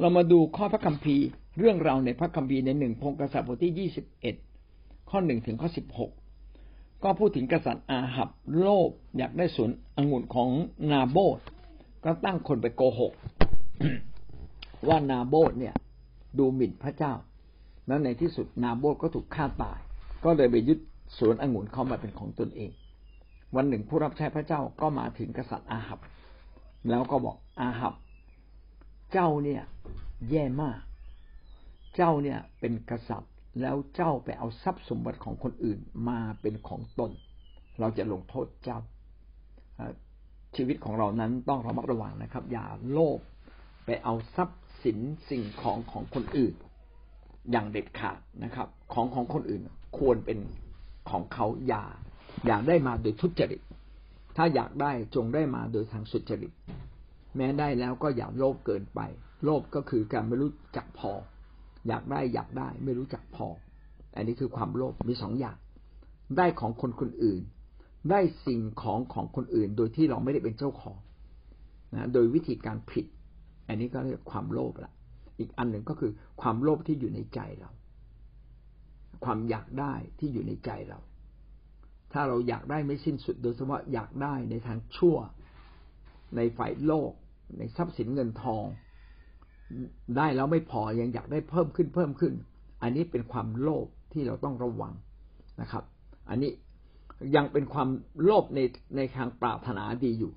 [0.00, 1.26] เรามาดูข้อพระคัมภีร์
[1.58, 4.34] เรื่องเราในพระคัมภีร์ในหนึ่งพงกษัตริย์บทที่ยี่สิบเอ็ด
[5.10, 6.10] ข้อหนึ่งถึงข้อสิบหก
[7.04, 8.28] ก็พูดถึงกษัตริย์อาหับ
[8.60, 10.50] โลภอยากได้สวนองุ่นของ
[10.90, 11.38] นาโบด
[12.04, 13.12] ก็ตั้งคนไปโกหก
[14.88, 15.74] ว่านาโบดเนี่ย
[16.38, 17.12] ดูหมิ่นพระเจ้า
[17.86, 19.80] แล้วในที่สุดนาโบดก็ถูกฆ่าตาย
[20.24, 20.78] ก็เลยไปยึด
[21.18, 22.72] สวนองุ่นเข้ามาเป็นของตนเอง
[23.56, 25.98] วันหนึ่งผู้รับใช้พระเจ้าก็มาถึงกษัตริย์อาหับ
[26.90, 27.94] แล้วก็บอกอาหับ
[29.12, 29.62] เจ้าเนี่ย
[30.30, 30.78] แย่มาก
[31.96, 37.10] เจ้าเนี่ยเป็นกษัตริย์ แล้วเจ้าไปเอาทรัพย์สมบัติของคนอื่นมาเป็นของตน
[37.80, 38.78] เราจะลงโทษเจ้า
[40.56, 43.18] ชีวิตของเรานั้นต้องระมัดระวังนะครับ อย่าโลภ
[43.84, 46.54] ไปเอาทรัพย์สินสิ่งของของคนอื่น
[47.50, 49.62] อย่างเด็ดขาดนะครับ ของของคนอื่น
[49.98, 50.38] ควรเป็น
[51.10, 51.84] ของเขาอย่า
[52.46, 53.60] อยากได้มาโดยทุจริต
[54.36, 56.52] ถ้าอยากได้จงได้มาโดยทางสุจริต
[57.36, 59.00] แม้ได้แล้วก็อย่าโลภเกินไป
[59.44, 61.12] โลภก็คือการไม่รู้จักพอ
[61.88, 63.46] อยากได้อยากได้ ไม่รู้จักพอ
[64.16, 65.56] อันนี้คือความโลภมีสองอย่าง
[66.36, 67.42] ได้ของคนคนอื่น
[68.10, 70.98] ได้สิ่งของของคนอื่น โดยที่เราไม่ได้เป็นเจ้าของ
[71.94, 73.04] นะโดยวิธีการผิด
[73.68, 74.92] อันนี้ก็เรียกความโลภละ
[75.38, 77.70] อีกอันหนึ่งก็คือความโลภที่อยู่ในใจเรา
[79.24, 80.98] ความอยากได้ที่อยู่ในใจเรา
[82.12, 85.16] ถ้าเราอยากได้ไม่สิ้นสุด โดยเฉพาะอยากได้ในทางชั่ว
[86.36, 87.12] ในฝ่ายโลก
[87.58, 88.64] ในทรัพย์สินเงินทอง
[90.16, 92.34] ได้แล้วไม่พอยังอยากได้เพิ่มขึ้นเพิ่มขึ้น
[92.82, 94.92] อันนี้เป็นความโลภที่เราต้องระวัง
[95.60, 95.84] นะครับ
[96.28, 96.52] อันนี้
[97.36, 97.88] ยังเป็นความ
[98.24, 98.60] โลภใน
[98.96, 100.32] ในทางปรารถนาดีอยู่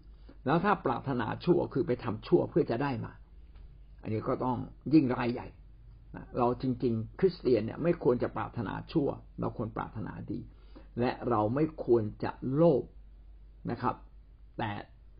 [0.45, 3.12] แล้วถ้าปรารถนาชั่วคือไปทำชั่วเพื่อจะได้มา
[4.02, 4.58] อันนี้ก็ต้อง
[4.93, 5.48] ยิ่งรายใหญ่
[6.38, 10.39] เราจริง ๆ คริสเตียนเนี่ยไม่ควรจะปรารถนาชั่ว เราควรปรารถนาดี
[11.00, 12.84] และเราไม่ควรจะโลภ
[13.71, 13.95] นะครับ
[14.58, 14.71] แต่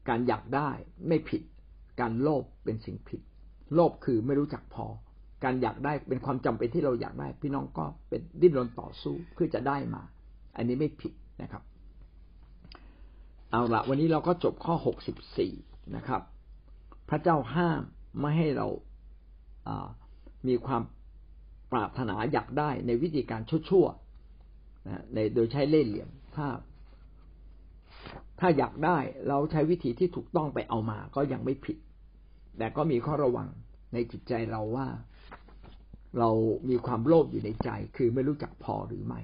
[0.08, 0.70] การอยากได้
[1.08, 1.42] ไม่ผิด
[2.00, 3.22] การโลภเป็นสิ่งผิด
[3.74, 4.86] โลภคือไม่รู้จักพอ
[5.44, 10.02] การอยากได้เป็นความจำเป็นที่เราอยากได้ พี่น้องก็เป็นดิ้นรนต่อสู้เพื่อจะได้มา
[10.56, 11.64] อันนี้ไม่ผิดนะครับ
[13.52, 15.54] เอาละวันนี้เราก็จบข้อหกสิบสี่
[15.96, 16.22] นะครับ
[17.10, 17.82] พระเจ้าห้าม
[18.20, 18.68] ไม่ให้เรา
[20.48, 20.82] มีความ
[21.72, 23.86] ปรารถนาอยากได้ในวิธีการชั่ว
[24.88, 26.48] นะในโดยใช้เล่ห์เหลี่ยมถ้า
[28.40, 28.98] ถ้าอยากได้
[29.28, 31.78] เราใช้วิธีที่ถูกต้องไปเอามาก็ยังไม่ผิด
[32.58, 33.48] แต่ก็มีข้อระวัง
[33.94, 34.88] ในจิตใจเราว่า
[36.20, 36.30] เรา
[36.70, 39.22] มีความโลภอยู่ในใจ คือไม่รู้จักพอหรือไม่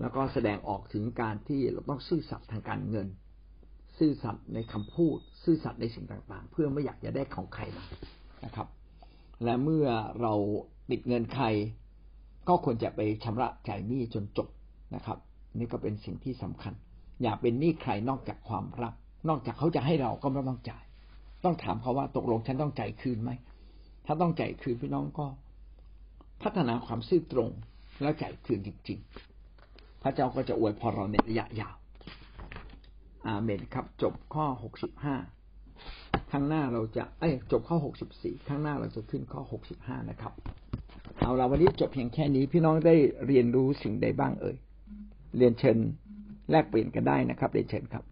[0.00, 3.08] แล้วก็แสดงออกถึงการที่เราต้องซื่อสัตย์ทางการเงิน
[3.98, 7.84] ซื่อสัตย์ในคำพูด ซื่อสัตย์ในสิ่งต่างๆ เพื่อไม่อยากจะได้ของใครมา
[8.44, 8.68] นะครับ
[9.44, 9.86] และเมื่อ
[10.22, 10.34] เรา
[10.90, 11.46] ติดเงินใคร
[12.48, 14.48] ก็ควรจะไปชำระจ่ายหนี้จนจบ
[14.94, 15.18] นะครับ
[15.58, 16.72] นี่ก็เป็นสิ่งที่สำคัญ
[17.22, 18.94] อย่าเป็นหนี้ใครนอกจากความรัก
[19.28, 20.84] นอกจากเขาจะให้เราก็ไม่ต้องจ่าย
[21.44, 23.30] ต้องถามเขาว่าตกลงฉันต้องจ่ายคืนไหม
[24.06, 25.26] ถ้าต้องจ่ายคืนพี่น้องก็
[26.42, 27.50] พัฒนาความซื่อตรง
[28.02, 28.98] แล้วจ่ายคืนจริง
[29.50, 31.76] ๆ พระเจ้าก็จะอวยพรเราในระยะยาว
[33.26, 35.16] อาเมนครับ จบข้อหกสิบห้า
[36.32, 40.32] ข้างหน้าเราจะเอ้ยจบข้อหกสิบสี่ข้างหน้าเราจะขึ้นข้อหกสิบห้านะครับ
[41.20, 44.56] เอาเราวันนี้จบเพียงแค่นี้พี่น้องได้เรียนรู้สิ่งใดบ้างเอ่ย
[45.38, 45.78] เรียนเชิญ
[46.50, 48.02] แลกเปลี่ยนกันได้นะครับเรียนเชิญครับ